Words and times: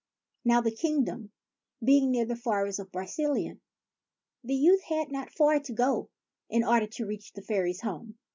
Now, 0.43 0.61
the 0.61 0.71
kingdom 0.71 1.31
being 1.85 2.09
near 2.09 2.25
the 2.25 2.35
forest 2.35 2.79
of 2.79 2.91
Broceliande, 2.91 3.61
the 4.43 4.55
youth 4.55 4.81
had 4.89 5.11
not 5.11 5.31
far 5.31 5.59
to 5.59 5.73
go 5.73 6.09
in 6.49 6.63
order 6.63 6.87
to 6.87 7.05
reach 7.05 7.33
the 7.33 7.43
fairies' 7.43 7.81
home. 7.81 8.17